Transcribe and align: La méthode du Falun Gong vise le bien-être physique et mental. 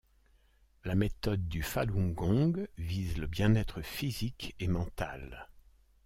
La 0.83 0.95
méthode 0.95 1.47
du 1.47 1.61
Falun 1.61 2.09
Gong 2.13 2.67
vise 2.75 3.19
le 3.19 3.27
bien-être 3.27 3.83
physique 3.83 4.55
et 4.59 4.67
mental. 4.67 5.47